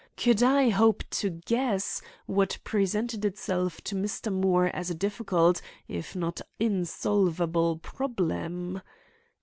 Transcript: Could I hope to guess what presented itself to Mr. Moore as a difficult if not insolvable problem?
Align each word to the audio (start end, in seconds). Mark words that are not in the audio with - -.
Could 0.17 0.41
I 0.41 0.69
hope 0.69 1.03
to 1.11 1.29
guess 1.29 2.01
what 2.25 2.57
presented 2.63 3.23
itself 3.23 3.81
to 3.81 3.93
Mr. 3.93 4.33
Moore 4.33 4.65
as 4.75 4.89
a 4.89 4.95
difficult 4.95 5.61
if 5.87 6.15
not 6.15 6.41
insolvable 6.59 7.77
problem? 7.77 8.81